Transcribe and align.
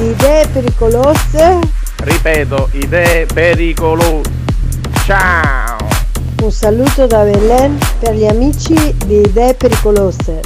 Idee 0.00 0.48
pericolose. 0.48 1.58
Ripeto, 1.98 2.70
idee 2.72 3.26
pericolose. 3.26 4.30
Ciao! 5.04 5.76
Un 6.42 6.50
saluto 6.50 7.06
da 7.06 7.22
Belen 7.22 7.78
per 7.98 8.14
gli 8.14 8.24
amici 8.24 8.72
di 9.04 9.20
Idee 9.20 9.52
Pericolose. 9.52 10.40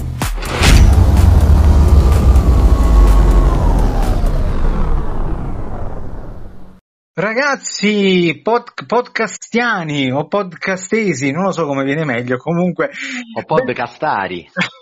Ragazzi, 7.13 8.41
pod- 8.43 8.87
podcastiani 8.87 10.11
o 10.11 10.27
podcastesi, 10.27 11.31
non 11.31 11.45
lo 11.45 11.53
so 11.53 11.65
come 11.65 11.85
viene 11.85 12.05
meglio, 12.05 12.39
comunque... 12.39 12.91
O 13.39 13.45
podcastari. 13.45 14.51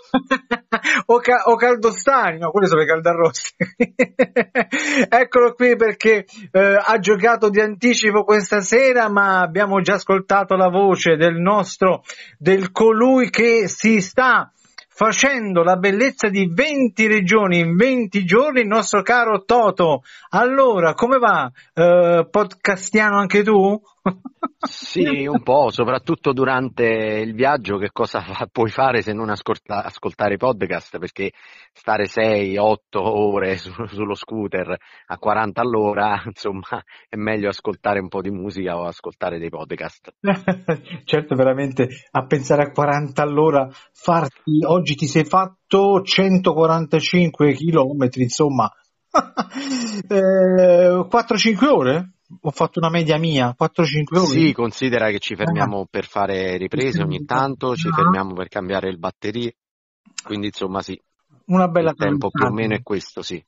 o, 1.07 1.17
ca- 1.19 1.43
o, 1.45 1.55
caldostani, 1.55 2.37
no, 2.37 2.51
quelli 2.51 2.67
sono 2.67 2.81
i 2.81 2.85
caldarrosti. 2.85 3.55
Eccolo 5.09 5.53
qui 5.53 5.75
perché 5.75 6.25
eh, 6.51 6.77
ha 6.79 6.99
giocato 6.99 7.49
di 7.49 7.59
anticipo 7.59 8.23
questa 8.23 8.61
sera, 8.61 9.09
ma 9.09 9.39
abbiamo 9.39 9.81
già 9.81 9.93
ascoltato 9.93 10.55
la 10.55 10.69
voce 10.69 11.15
del 11.15 11.35
nostro, 11.35 12.03
del 12.37 12.71
colui 12.71 13.29
che 13.29 13.67
si 13.67 14.01
sta 14.01 14.51
facendo 14.95 15.63
la 15.63 15.75
bellezza 15.77 16.29
di 16.29 16.47
20 16.53 17.07
regioni 17.07 17.59
in 17.59 17.75
20 17.75 18.23
giorni, 18.23 18.61
il 18.61 18.67
nostro 18.67 19.01
caro 19.01 19.43
Toto. 19.43 20.03
Allora, 20.29 20.93
come 20.93 21.17
va? 21.17 21.51
Eh, 21.73 22.27
podcastiano 22.29 23.17
anche 23.17 23.43
tu? 23.43 23.81
Sì, 24.65 25.25
un 25.27 25.43
po', 25.43 25.69
soprattutto 25.71 26.31
durante 26.31 26.85
il 26.85 27.33
viaggio, 27.33 27.77
che 27.77 27.91
cosa 27.91 28.23
puoi 28.51 28.69
fare 28.69 29.01
se 29.01 29.13
non 29.13 29.29
ascolta, 29.29 29.83
ascoltare 29.83 30.37
podcast? 30.37 30.99
Perché 30.99 31.31
stare 31.73 32.05
6-8 32.05 32.77
ore 32.93 33.57
su, 33.57 33.71
sullo 33.87 34.15
scooter 34.15 34.77
a 35.07 35.17
40 35.17 35.61
all'ora, 35.61 36.21
insomma, 36.25 36.83
è 37.09 37.15
meglio 37.15 37.49
ascoltare 37.49 37.99
un 37.99 38.07
po' 38.07 38.21
di 38.21 38.29
musica 38.29 38.77
o 38.77 38.85
ascoltare 38.85 39.37
dei 39.37 39.49
podcast. 39.49 40.13
certo, 41.03 41.35
veramente, 41.35 41.89
a 42.11 42.25
pensare 42.25 42.63
a 42.63 42.71
40 42.71 43.21
all'ora, 43.21 43.67
farti, 43.91 44.63
oggi 44.65 44.95
ti 44.95 45.07
sei 45.07 45.25
fatto 45.25 46.01
145 46.01 47.53
chilometri, 47.53 48.23
insomma, 48.23 48.71
eh, 50.07 51.07
4-5 51.09 51.67
ore? 51.67 52.13
Ho 52.39 52.51
fatto 52.51 52.79
una 52.79 52.89
media 52.89 53.17
mia, 53.17 53.55
4-5 53.57 54.17
ore. 54.17 54.25
Sì, 54.25 54.53
considera 54.53 55.09
che 55.09 55.19
ci 55.19 55.35
fermiamo 55.35 55.81
ah. 55.81 55.87
per 55.89 56.05
fare 56.05 56.57
riprese 56.57 57.01
ogni 57.01 57.25
tanto, 57.25 57.75
ci 57.75 57.89
fermiamo 57.89 58.33
per 58.33 58.47
cambiare 58.47 58.91
le 58.91 58.97
batterie, 58.97 59.55
quindi 60.23 60.47
insomma 60.47 60.81
sì. 60.81 60.99
Una 61.45 61.67
bella 61.67 61.91
Il 61.91 61.97
tempo 61.97 62.29
più 62.29 62.45
o 62.45 62.51
meno 62.51 62.75
è 62.75 62.81
questo, 62.81 63.21
sì. 63.21 63.43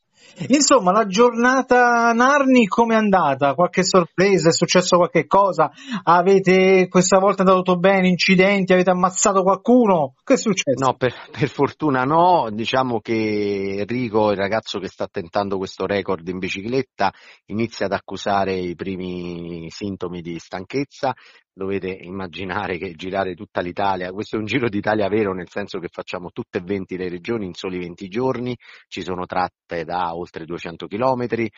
Insomma, 0.48 0.92
la 0.92 1.06
giornata 1.06 2.12
Narni 2.12 2.68
come 2.68 2.96
è 2.96 2.98
andata? 2.98 3.54
Qualche 3.54 3.84
sorpresa? 3.84 4.50
È 4.50 4.52
successo 4.52 4.98
qualche 4.98 5.26
cosa? 5.28 5.72
Avete 6.04 6.88
questa 6.90 7.20
volta 7.20 7.44
andato 7.44 7.78
bene? 7.78 8.10
Incidenti? 8.10 8.74
Avete 8.74 8.90
ammazzato 8.90 9.44
qualcuno? 9.44 10.16
Che 10.24 10.34
è 10.34 10.38
successo? 10.38 10.84
No, 10.84 10.96
per, 10.96 11.14
per, 11.32 11.48
fortuna 11.48 12.04
no. 12.04 12.50
Diciamo 12.52 13.00
che 13.00 13.78
Enrico, 13.80 14.32
il 14.32 14.38
ragazzo 14.38 14.80
che 14.80 14.88
sta 14.88 15.08
tentando 15.08 15.58
questo 15.58 15.86
record 15.86 16.28
in 16.28 16.38
bicicletta, 16.38 17.14
inizia 17.46 17.86
ad 17.86 17.94
accusare 17.94 18.56
i 18.56 18.76
primi 18.76 19.70
sintomi 19.70 20.22
di 20.22 20.38
stanchezza 20.38 21.14
dovete 21.56 21.88
immaginare 21.88 22.78
che 22.78 22.96
girare 22.96 23.34
tutta 23.34 23.62
l'Italia, 23.62 24.12
questo 24.12 24.36
è 24.36 24.40
un 24.40 24.46
giro 24.46 24.68
d'Italia 24.68 25.08
vero 25.08 25.34
nel 25.34 25.50
senso 25.50 25.80
che 25.80 25.88
facciamo 25.88 26.32
tutte 26.32 26.58
e 26.58 26.62
20 26.62 26.98
le 26.98 27.08
regioni 27.08 27.46
in 27.46 27.54
soli 27.54 27.80
20 27.80 28.08
giorni, 28.10 28.58
ci 28.90 29.02
sono 29.02 29.26
tratte 29.26 29.86
da 29.86 30.14
oltre 30.14 30.44
200 30.44 30.86
chilometri 30.86 31.50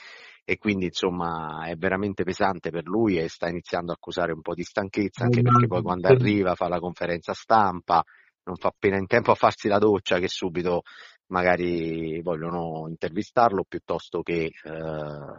e 0.45 0.57
quindi 0.57 0.85
insomma 0.85 1.65
è 1.65 1.75
veramente 1.75 2.23
pesante 2.23 2.69
per 2.69 2.85
lui 2.85 3.17
e 3.17 3.27
sta 3.27 3.49
iniziando 3.49 3.91
a 3.91 3.95
accusare 3.95 4.33
un 4.33 4.41
po' 4.41 4.53
di 4.53 4.63
stanchezza 4.63 5.23
anche 5.23 5.41
perché 5.41 5.65
poi 5.65 5.81
quando 5.81 6.07
arriva 6.07 6.53
fa 6.53 6.67
la 6.67 6.79
conferenza 6.79 7.33
stampa, 7.33 8.03
non 8.43 8.55
fa 8.55 8.67
appena 8.67 8.97
in 8.97 9.07
tempo 9.07 9.31
a 9.31 9.35
farsi 9.35 9.67
la 9.67 9.79
doccia 9.79 10.19
che 10.19 10.27
subito 10.27 10.83
magari 11.27 12.21
vogliono 12.21 12.85
intervistarlo 12.87 13.65
piuttosto 13.67 14.21
che 14.21 14.45
eh, 14.45 14.51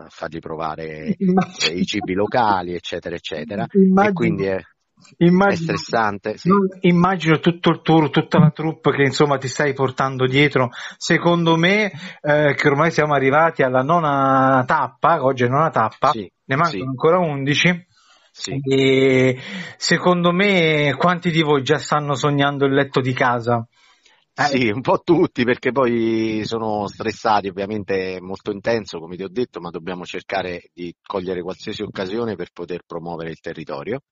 fargli 0.09 0.39
provare 0.39 1.15
Immagino. 1.19 1.79
i 1.79 1.85
cibi 1.85 2.15
locali, 2.15 2.75
eccetera, 2.75 3.15
eccetera. 3.15 3.67
Immagino. 3.73 4.09
E 4.09 4.13
quindi 4.13 4.45
è, 4.45 4.59
Immagino. 5.19 5.77
Sì. 5.77 6.51
Immagino 6.81 7.39
tutto 7.39 7.71
il 7.71 7.81
tour, 7.83 8.11
tutta 8.11 8.39
la 8.39 8.51
troupe 8.51 8.91
che 8.93 9.03
insomma 9.03 9.39
ti 9.39 9.49
stai 9.49 9.73
portando 9.73 10.27
dietro. 10.27 10.71
Secondo 10.97 11.57
me, 11.57 11.91
eh, 12.21 12.55
che 12.55 12.69
ormai 12.69 12.91
siamo 12.91 13.15
arrivati 13.15 13.63
alla 13.63 13.83
nona 13.83 14.65
tappa, 14.67 15.25
oggi 15.25 15.45
è 15.45 15.49
nona 15.49 15.71
tappa, 15.71 16.11
sì, 16.11 16.31
ne 16.45 16.57
mancano 16.57 16.83
sì. 16.83 16.89
ancora 16.89 17.19
undici. 17.19 17.87
Sì. 18.31 18.61
E 18.63 19.37
secondo 19.77 20.33
me, 20.33 20.95
quanti 20.97 21.31
di 21.31 21.43
voi 21.43 21.63
già 21.63 21.79
stanno 21.79 22.15
sognando 22.15 22.67
il 22.67 22.73
letto 22.73 23.01
di 23.01 23.13
casa? 23.13 23.67
Sì, 24.53 24.69
un 24.69 24.83
po' 24.83 25.01
tutti 25.03 25.43
perché 25.43 25.73
poi 25.73 26.43
sono 26.45 26.87
stressati, 26.87 27.49
ovviamente 27.49 28.17
è 28.17 28.21
molto 28.21 28.53
intenso 28.53 29.01
come 29.01 29.17
ti 29.17 29.25
ho 29.25 29.29
detto, 29.29 29.59
ma 29.61 29.71
dobbiamo 29.71 30.05
cercare 30.05 30.71
di 30.73 30.95
cogliere 31.03 31.43
qualsiasi 31.43 31.83
occasione 31.83 32.37
per 32.37 32.51
poter 32.53 32.83
promuovere 32.87 33.31
il 33.31 33.41
territorio 33.41 34.03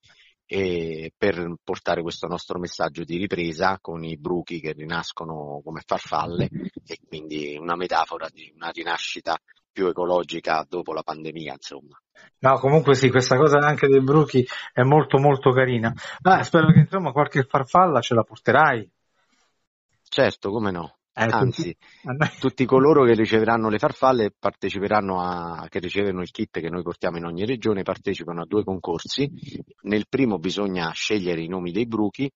e 0.45 1.13
per 1.17 1.55
portare 1.63 2.01
questo 2.01 2.27
nostro 2.27 2.59
messaggio 2.59 3.05
di 3.05 3.15
ripresa 3.17 3.79
con 3.79 4.03
i 4.03 4.17
bruchi 4.17 4.59
che 4.59 4.73
rinascono 4.73 5.61
come 5.63 5.81
farfalle 5.85 6.49
e 6.85 6.97
quindi 7.07 7.57
una 7.57 7.77
metafora 7.77 8.27
di 8.29 8.51
una 8.53 8.69
rinascita 8.69 9.37
più 9.71 9.87
ecologica 9.87 10.65
dopo 10.67 10.91
la 10.91 11.03
pandemia, 11.03 11.53
insomma. 11.53 11.97
No, 12.39 12.59
comunque 12.59 12.95
sì, 12.95 13.09
questa 13.09 13.37
cosa 13.37 13.59
anche 13.59 13.87
dei 13.87 14.01
bruchi 14.01 14.45
è 14.73 14.81
molto 14.81 15.19
molto 15.19 15.51
carina. 15.51 15.93
Ah, 16.23 16.43
spero 16.43 16.71
che 16.71 16.79
insomma 16.79 17.11
qualche 17.11 17.43
farfalla 17.43 18.01
ce 18.01 18.13
la 18.13 18.23
porterai. 18.23 18.91
Certo, 20.17 20.49
come 20.49 20.71
no. 20.71 20.97
Eh, 21.13 21.27
Anzi, 21.29 21.77
tutti 22.39 22.65
coloro 22.65 23.05
che 23.05 23.13
riceveranno 23.13 23.69
le 23.69 23.77
farfalle 23.77 24.31
parteciperanno 24.31 25.21
a, 25.21 25.67
che 25.69 25.77
ricevono 25.77 26.21
il 26.21 26.31
kit 26.31 26.59
che 26.59 26.69
noi 26.69 26.81
portiamo 26.81 27.17
in 27.17 27.25
ogni 27.25 27.45
regione, 27.45 27.83
partecipano 27.83 28.41
a 28.41 28.45
due 28.47 28.63
concorsi. 28.63 29.29
Nel 29.83 30.07
primo 30.09 30.39
bisogna 30.39 30.89
scegliere 30.89 31.43
i 31.43 31.47
nomi 31.47 31.71
dei 31.71 31.85
bruchi 31.85 32.27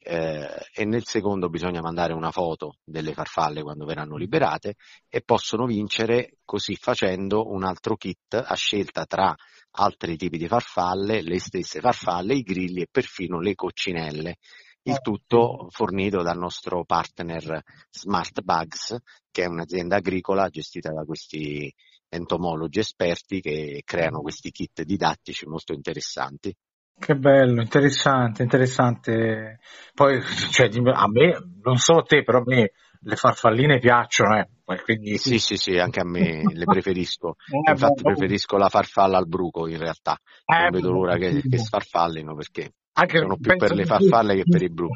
eh, 0.00 0.48
e 0.74 0.84
nel 0.84 1.06
secondo 1.06 1.48
bisogna 1.48 1.80
mandare 1.80 2.12
una 2.12 2.30
foto 2.30 2.76
delle 2.84 3.14
farfalle 3.14 3.62
quando 3.62 3.86
verranno 3.86 4.18
liberate 4.18 4.74
e 5.08 5.22
possono 5.22 5.64
vincere 5.64 6.40
così 6.44 6.76
facendo 6.76 7.50
un 7.50 7.64
altro 7.64 7.96
kit 7.96 8.34
a 8.34 8.54
scelta 8.54 9.06
tra 9.06 9.34
altri 9.76 10.18
tipi 10.18 10.36
di 10.36 10.46
farfalle, 10.46 11.22
le 11.22 11.40
stesse 11.40 11.80
farfalle, 11.80 12.34
i 12.34 12.42
grilli 12.42 12.82
e 12.82 12.88
perfino 12.90 13.40
le 13.40 13.54
coccinelle 13.54 14.36
il 14.84 15.00
tutto 15.00 15.66
fornito 15.70 16.22
dal 16.22 16.38
nostro 16.38 16.84
partner 16.84 17.62
Smart 17.90 18.42
Bugs, 18.42 18.96
che 19.30 19.44
è 19.44 19.46
un'azienda 19.46 19.96
agricola 19.96 20.48
gestita 20.48 20.92
da 20.92 21.04
questi 21.04 21.72
entomologi 22.08 22.78
esperti 22.78 23.40
che 23.40 23.82
creano 23.84 24.20
questi 24.20 24.50
kit 24.50 24.82
didattici 24.82 25.46
molto 25.46 25.72
interessanti. 25.72 26.54
Che 26.96 27.16
bello, 27.16 27.60
interessante, 27.60 28.42
interessante. 28.42 29.58
Poi, 29.92 30.22
cioè, 30.22 30.68
a 30.92 31.08
me, 31.08 31.44
non 31.62 31.76
so 31.76 32.02
te, 32.02 32.22
però 32.22 32.38
a 32.38 32.44
me 32.44 32.70
le 33.00 33.16
farfalline 33.16 33.80
piacciono, 33.80 34.38
eh. 34.38 34.48
Quindi... 34.82 35.18
Sì, 35.18 35.38
sì, 35.38 35.56
sì, 35.56 35.76
anche 35.76 36.00
a 36.00 36.04
me 36.04 36.42
le 36.54 36.64
preferisco. 36.64 37.34
Eh, 37.50 37.70
Infatti 37.70 38.02
preferisco 38.02 38.56
la 38.56 38.68
farfalla 38.68 39.18
al 39.18 39.26
bruco 39.26 39.66
in 39.66 39.78
realtà. 39.78 40.16
Non 40.46 40.66
eh, 40.66 40.70
vedo 40.70 40.92
l'ora 40.92 41.16
che, 41.16 41.42
che 41.42 41.58
sfarfallino 41.58 42.34
perché 42.36 42.72
anche 42.94 43.18
sono 43.18 43.36
più 43.36 43.56
per 43.56 43.72
le 43.72 43.84
farfalle 43.84 44.36
che 44.36 44.44
per 44.48 44.62
i 44.62 44.70
blu. 44.70 44.88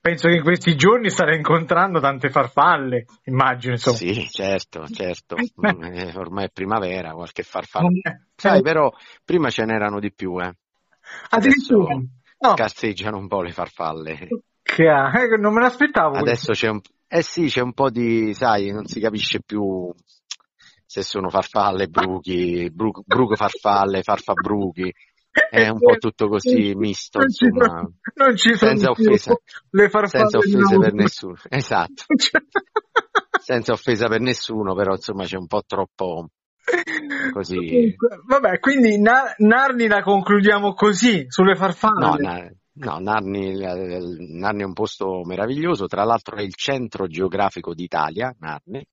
Penso 0.00 0.28
che 0.28 0.36
in 0.36 0.42
questi 0.42 0.76
giorni 0.76 1.10
starei 1.10 1.36
incontrando 1.36 1.98
tante 1.98 2.30
farfalle, 2.30 3.06
immagino. 3.24 3.72
Insomma. 3.72 3.96
Sì, 3.96 4.28
certo, 4.28 4.86
certo. 4.86 5.36
Eh, 5.96 6.12
ormai 6.14 6.44
è 6.44 6.50
primavera, 6.50 7.12
qualche 7.12 7.42
farfalla. 7.42 7.88
Sai, 8.36 8.62
però 8.62 8.92
prima 9.24 9.50
ce 9.50 9.64
n'erano 9.64 9.98
di 9.98 10.12
più, 10.12 10.38
eh. 10.38 10.54
Addirittura? 11.30 11.94
No. 11.94 12.54
Carseggiano 12.54 13.16
un 13.16 13.26
po' 13.26 13.42
le 13.42 13.50
farfalle. 13.50 14.28
Ha? 14.76 15.22
Eh, 15.22 15.36
non 15.38 15.54
me 15.54 15.62
l'aspettavo. 15.62 16.16
Adesso 16.16 16.52
c'è 16.52 16.68
un... 16.68 16.80
Eh 17.08 17.22
sì, 17.22 17.46
c'è 17.46 17.62
un 17.62 17.72
po' 17.72 17.88
di, 17.88 18.34
sai, 18.34 18.70
non 18.70 18.84
si 18.84 19.00
capisce 19.00 19.40
più 19.40 19.92
se 20.84 21.02
sono 21.02 21.28
farfalle, 21.30 21.88
bruchi, 21.88 22.70
bruco, 22.70 23.02
bruco 23.04 23.34
farfalle, 23.34 24.02
farfabruchi. 24.02 24.92
È 25.50 25.68
un 25.68 25.78
po' 25.78 25.96
tutto 25.96 26.28
così 26.28 26.74
misto, 26.74 27.18
non 27.18 27.28
ci 27.30 27.44
insomma, 27.44 27.66
sono- 27.66 27.92
non 28.14 28.36
ci 28.36 28.54
senza 28.56 28.90
offesa, 28.90 29.36
le 29.70 29.90
senza 30.06 30.38
offese 30.38 30.78
per 30.78 30.92
nessuno. 30.94 31.36
Esatto, 31.48 32.04
senza 33.42 33.72
offesa 33.72 34.06
per 34.08 34.20
nessuno, 34.20 34.74
però 34.74 34.92
insomma 34.92 35.24
c'è 35.24 35.36
un 35.36 35.46
po' 35.46 35.62
troppo 35.66 36.28
così. 37.32 37.94
Vabbè, 38.26 38.58
quindi 38.60 39.00
Na- 39.00 39.34
Narni 39.38 39.86
la 39.86 40.02
concludiamo 40.02 40.72
così, 40.74 41.26
sulle 41.28 41.54
farfalle. 41.54 42.06
No, 42.06 42.14
na- 42.16 42.50
no, 42.72 42.98
Narni, 42.98 43.62
eh, 43.62 44.00
Narni 44.32 44.62
è 44.62 44.66
un 44.66 44.72
posto 44.72 45.22
meraviglioso, 45.24 45.86
tra 45.86 46.04
l'altro 46.04 46.36
è 46.36 46.42
il 46.42 46.54
centro 46.54 47.06
geografico 47.06 47.74
d'Italia, 47.74 48.34
Narni, 48.38 48.84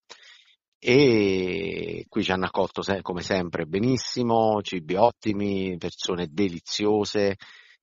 e 0.85 2.05
qui 2.09 2.23
ci 2.23 2.31
hanno 2.31 2.45
accolto 2.45 2.81
come 3.01 3.21
sempre 3.21 3.65
benissimo, 3.65 4.61
cibi 4.61 4.95
ottimi, 4.95 5.77
persone 5.77 6.27
deliziose 6.29 7.37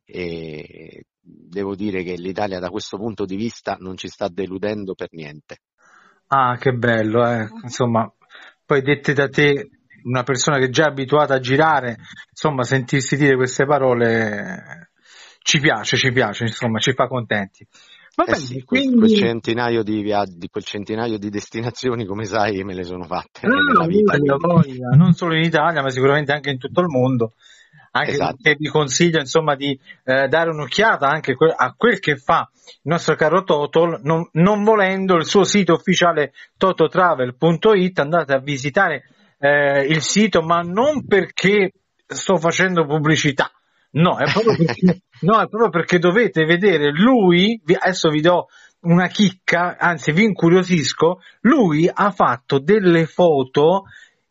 e 0.05 1.05
devo 1.19 1.75
dire 1.75 2.03
che 2.03 2.17
l'Italia 2.17 2.59
da 2.59 2.69
questo 2.69 2.99
punto 2.99 3.25
di 3.25 3.37
vista 3.37 3.77
non 3.81 3.97
ci 3.97 4.09
sta 4.09 4.29
deludendo 4.29 4.95
per 4.95 5.09
niente. 5.13 5.61
Ah, 6.27 6.59
che 6.59 6.73
bello, 6.73 7.27
eh. 7.27 7.49
Insomma, 7.63 8.13
poi 8.67 8.83
dette 8.83 9.15
da 9.15 9.29
te, 9.29 9.71
una 10.03 10.23
persona 10.23 10.59
che 10.59 10.67
è 10.67 10.71
già 10.71 10.85
abituata 10.85 11.35
a 11.35 11.41
girare, 11.41 11.97
insomma, 12.29 12.65
sentirsi 12.65 13.17
dire 13.17 13.35
queste 13.35 13.65
parole 13.65 14.91
ci 15.43 15.59
piace, 15.59 15.97
ci 15.97 16.13
piace, 16.13 16.45
insomma, 16.45 16.79
ci 16.79 16.93
fa 16.93 17.07
contenti. 17.07 17.67
Va 18.17 18.25
Eh 18.25 18.33
bene, 18.33 18.45
sì, 18.45 18.63
quel, 18.63 18.83
quindi... 18.83 18.99
quel 18.99 19.15
centinaio 19.15 19.83
di 19.83 20.03
viaggi, 20.03 20.49
quel 20.49 20.65
centinaio 20.65 21.17
di 21.19 21.31
destinazioni, 21.31 22.05
come 22.05 22.25
sai, 22.25 22.63
me 22.65 22.75
le 22.75 22.85
sono 22.85 23.05
fatte 23.05 23.47
Ah, 23.47 23.51
nella 23.51 23.87
vita. 23.87 24.17
voglia, 24.37 24.89
non 24.97 25.13
solo 25.13 25.35
in 25.35 25.43
Italia, 25.45 25.81
ma 25.83 25.91
sicuramente 25.91 26.33
anche 26.33 26.51
in 26.51 26.59
tutto 26.59 26.81
il 26.81 26.89
mondo. 26.89 27.35
Anche 27.93 28.13
Esatto. 28.13 28.37
perché 28.41 28.57
vi 28.59 28.69
consiglio 28.69 29.19
insomma 29.19 29.57
di 29.57 29.79
eh, 30.05 30.29
dare 30.29 30.51
un'occhiata 30.51 31.09
anche 31.09 31.35
que- 31.35 31.53
a 31.57 31.75
quel 31.77 31.99
che 31.99 32.17
fa 32.17 32.49
il 32.65 32.79
nostro 32.83 33.17
caro 33.17 33.43
Toto, 33.43 33.99
non, 34.03 34.29
non 34.33 34.63
volendo 34.63 35.17
il 35.17 35.25
suo 35.25 35.43
sito 35.43 35.75
ufficiale 35.75 36.33
tototravel.it, 36.57 37.99
andate 37.99 38.33
a 38.33 38.39
visitare 38.39 39.05
eh, 39.39 39.87
il 39.87 40.03
sito, 40.03 40.43
ma 40.43 40.61
non 40.61 41.05
perché 41.07 41.73
sto 42.07 42.37
facendo 42.37 42.87
pubblicità, 42.87 43.51
no, 43.93 44.19
è 44.19 44.31
proprio 44.31 44.57
perché, 44.57 45.01
no, 45.23 45.41
è 45.41 45.49
proprio 45.49 45.71
perché 45.71 45.99
dovete 45.99 46.45
vedere 46.45 46.91
lui, 46.93 47.61
adesso 47.79 48.09
vi 48.11 48.21
do 48.21 48.47
una 48.83 49.09
chicca, 49.09 49.77
anzi 49.79 50.13
vi 50.13 50.25
incuriosisco, 50.25 51.21
lui 51.43 51.91
ha 51.93 52.11
fatto 52.11 52.59
delle 52.59 53.07
foto 53.07 53.85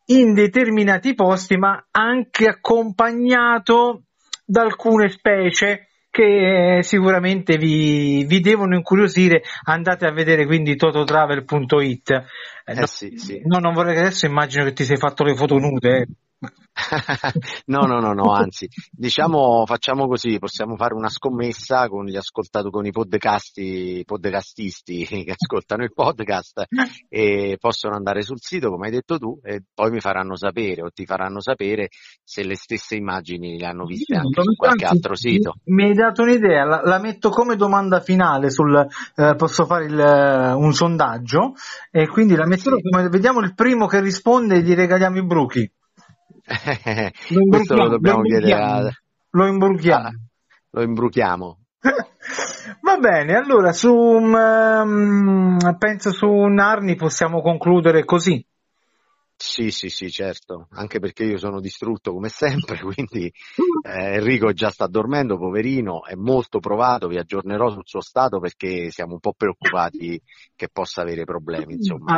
in 0.07 0.33
determinati 0.33 1.13
posti, 1.13 1.55
ma 1.57 1.85
anche 1.91 2.45
accompagnato 2.47 4.03
da 4.45 4.61
alcune 4.63 5.09
specie 5.09 5.85
che 6.09 6.77
eh, 6.77 6.83
sicuramente 6.83 7.57
vi, 7.57 8.25
vi 8.25 8.39
devono 8.39 8.75
incuriosire. 8.75 9.43
Andate 9.65 10.07
a 10.07 10.11
vedere 10.11 10.47
quindi 10.47 10.75
tototravel.it. 10.75 12.09
Eh, 12.09 12.23
Eh 12.65 12.73
no, 12.73 12.85
sì, 12.87 13.11
sì. 13.17 13.39
no, 13.45 13.59
non 13.59 13.73
vorrei 13.73 13.93
che 13.93 13.99
adesso 13.99 14.25
immagino 14.25 14.63
che 14.63 14.73
ti 14.73 14.83
sei 14.85 14.97
fatto 14.97 15.23
le 15.23 15.35
foto 15.35 15.57
nude. 15.59 15.97
eh. 15.97 16.07
No, 17.65 17.85
no, 17.85 17.99
no, 17.99 18.13
no, 18.13 18.31
anzi, 18.31 18.67
diciamo, 18.91 19.65
facciamo 19.65 20.07
così, 20.07 20.39
possiamo 20.39 20.75
fare 20.75 20.93
una 20.93 21.09
scommessa 21.09 21.87
con 21.87 22.05
gli 22.05 22.15
ascoltatori, 22.15 22.71
con 22.71 22.85
i 22.85 22.91
podcasti, 22.91 24.03
podcastisti 24.05 25.05
che 25.05 25.33
ascoltano 25.37 25.83
il 25.83 25.93
podcast 25.93 26.63
e 27.07 27.57
possono 27.59 27.95
andare 27.95 28.21
sul 28.21 28.39
sito, 28.39 28.69
come 28.69 28.87
hai 28.87 28.93
detto 28.93 29.17
tu, 29.17 29.39
e 29.43 29.63
poi 29.73 29.91
mi 29.91 29.99
faranno 29.99 30.35
sapere 30.35 30.81
o 30.81 30.89
ti 30.89 31.05
faranno 31.05 31.41
sapere 31.41 31.89
se 32.23 32.43
le 32.43 32.55
stesse 32.55 32.95
immagini 32.95 33.59
le 33.59 33.65
hanno 33.67 33.85
viste 33.85 34.15
anche 34.15 34.41
su 34.41 34.55
qualche 34.55 34.85
Anzi, 34.85 34.95
altro 34.95 35.15
sito. 35.15 35.53
Mi 35.65 35.85
hai 35.85 35.93
dato 35.93 36.23
un'idea, 36.23 36.63
la, 36.65 36.81
la 36.83 36.99
metto 36.99 37.29
come 37.29 37.55
domanda 37.55 37.99
finale 37.99 38.49
sul 38.49 38.75
eh, 39.15 39.35
posso 39.35 39.65
fare 39.65 39.85
il, 39.85 39.99
eh, 39.99 40.53
un 40.53 40.73
sondaggio 40.73 41.53
e 41.91 42.07
quindi 42.07 42.35
la 42.35 42.45
metterò 42.45 42.75
Sì. 42.77 42.81
come 42.89 43.09
vediamo 43.09 43.39
il 43.41 43.53
primo 43.53 43.85
che 43.87 43.99
risponde 43.99 44.55
e 44.55 44.61
gli 44.61 44.73
regaliamo 44.73 45.17
i 45.17 45.25
bruchi. 45.25 45.71
Questo 47.47 47.75
lo 47.75 47.89
dobbiamo 47.89 48.21
lo 48.21 48.23
chiedere 48.23 48.53
a... 48.53 48.89
Lo 49.31 49.45
imbruchiamo. 49.45 50.07
Ah, 50.07 50.11
lo 50.71 50.81
imbruchiamo. 50.81 51.59
Va 52.81 52.97
bene, 52.97 53.35
allora 53.35 53.71
su 53.71 53.93
um, 53.93 55.57
penso 55.77 56.11
su 56.11 56.27
Narni 56.27 56.95
possiamo 56.95 57.41
concludere 57.41 58.03
così. 58.05 58.43
Sì, 59.41 59.71
sì, 59.71 59.87
sì, 59.87 60.09
certo, 60.11 60.67
anche 60.71 60.99
perché 60.99 61.23
io 61.23 61.37
sono 61.37 61.61
distrutto 61.61 62.11
come 62.11 62.27
sempre, 62.27 62.77
quindi 62.83 63.31
eh, 63.81 64.15
Enrico 64.15 64.51
già 64.51 64.69
sta 64.69 64.85
dormendo, 64.87 65.37
poverino, 65.37 66.03
è 66.03 66.13
molto 66.15 66.59
provato, 66.59 67.07
vi 67.07 67.17
aggiornerò 67.17 67.69
sul 67.69 67.83
suo 67.85 68.01
stato 68.01 68.39
perché 68.41 68.91
siamo 68.91 69.13
un 69.13 69.19
po' 69.21 69.33
preoccupati 69.37 70.21
che 70.57 70.67
possa 70.69 71.03
avere 71.03 71.23
problemi, 71.23 71.75
insomma. 71.75 72.17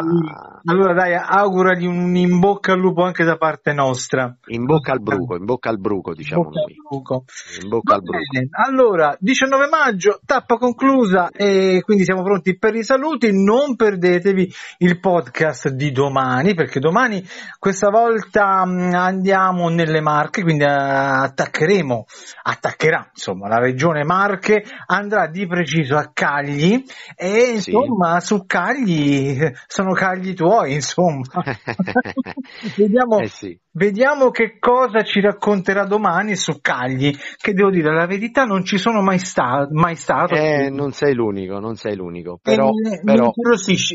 Allora, 0.65 0.93
dai, 0.95 1.13
auguragli 1.13 1.85
un 1.85 2.15
in 2.15 2.39
bocca 2.39 2.73
al 2.73 2.79
lupo 2.79 3.03
anche 3.03 3.23
da 3.23 3.37
parte 3.37 3.71
nostra. 3.71 4.35
In 4.47 4.65
bocca 4.65 4.93
al 4.93 5.01
bruco, 5.01 5.35
in 5.35 5.45
bocca 5.45 5.69
al 5.69 5.79
bruco, 5.79 6.15
diciamo 6.15 6.45
Bocca 6.45 6.61
noi. 6.61 6.75
lupo. 6.89 7.25
In 7.61 7.69
bocca 7.69 7.91
Va 7.91 7.95
al 7.97 8.01
bruco. 8.01 8.17
bene, 8.31 8.47
allora 8.51 9.15
19 9.19 9.67
maggio, 9.67 10.19
tappa 10.25 10.57
conclusa 10.57 11.29
e 11.29 11.81
quindi 11.85 12.03
siamo 12.03 12.23
pronti 12.23 12.57
per 12.57 12.73
i 12.73 12.83
saluti. 12.83 13.29
Non 13.31 13.75
perdetevi 13.75 14.51
il 14.79 14.99
podcast 14.99 15.69
di 15.69 15.91
domani 15.91 16.55
perché 16.55 16.79
domani 16.79 17.09
questa 17.59 17.89
volta 17.89 18.65
mh, 18.65 18.93
andiamo 18.93 19.69
nelle 19.69 20.01
Marche, 20.01 20.41
quindi 20.41 20.63
eh, 20.63 20.67
attaccheremo, 20.67 22.05
attaccherà 22.43 23.09
insomma 23.13 23.47
la 23.47 23.59
regione 23.59 24.03
Marche, 24.03 24.63
andrà 24.85 25.27
di 25.27 25.47
preciso 25.47 25.97
a 25.97 26.11
Cagli 26.13 26.83
e 27.15 27.57
Sì. 27.57 27.71
insomma 27.71 28.19
su 28.19 28.45
Cagli 28.45 29.37
eh, 29.41 29.53
sono 29.67 29.93
Cagli 29.93 30.33
tuoi 30.33 30.73
insomma. 30.73 31.23
Vediamo 32.77 33.19
Eh 33.19 33.27
sì. 33.27 33.59
Vediamo 33.73 34.31
che 34.31 34.57
cosa 34.59 35.01
ci 35.01 35.21
racconterà 35.21 35.85
domani 35.85 36.35
su 36.35 36.59
Cagli, 36.59 37.15
che 37.37 37.53
devo 37.53 37.69
dire 37.69 37.93
la 37.93 38.05
verità 38.05 38.43
non 38.43 38.65
ci 38.65 38.77
sono 38.77 39.01
mai, 39.01 39.17
sta- 39.17 39.65
mai 39.71 39.95
stato. 39.95 40.35
Eh, 40.35 40.69
non 40.69 40.91
sei 40.91 41.13
l'unico, 41.13 41.57
non 41.59 41.75
sei 41.75 41.95
l'unico, 41.95 42.37
però, 42.41 42.69
mi 42.71 42.99
però. 43.01 43.31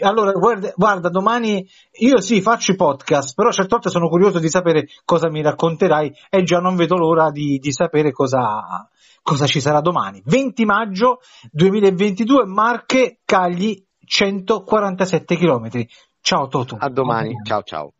Allora, 0.00 0.32
guarda, 0.32 0.72
guarda, 0.74 1.10
domani 1.10 1.68
io 1.98 2.22
sì 2.22 2.40
faccio 2.40 2.72
i 2.72 2.74
podcast, 3.06 3.34
però 3.34 3.50
certe 3.52 3.70
volte 3.70 3.88
sono 3.88 4.08
curioso 4.08 4.40
di 4.40 4.48
sapere 4.48 4.88
cosa 5.04 5.30
mi 5.30 5.40
racconterai 5.40 6.12
e 6.28 6.42
già 6.42 6.58
non 6.58 6.74
vedo 6.74 6.96
l'ora 6.96 7.30
di, 7.30 7.58
di 7.58 7.72
sapere 7.72 8.10
cosa, 8.10 8.88
cosa 9.22 9.46
ci 9.46 9.60
sarà 9.60 9.80
domani. 9.80 10.20
20 10.24 10.64
maggio 10.64 11.20
2022, 11.52 12.44
Marche, 12.46 13.20
Cagli, 13.24 13.82
147 14.04 15.36
km. 15.36 15.86
Ciao 16.20 16.48
Toto. 16.48 16.76
a 16.78 16.88
domani, 16.88 17.34
ciao 17.44 17.62
ciao. 17.62 17.95